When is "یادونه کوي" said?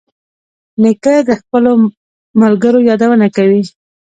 2.89-3.61